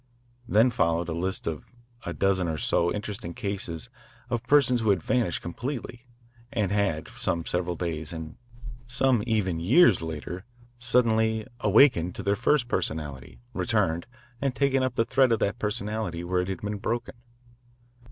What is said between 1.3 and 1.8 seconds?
of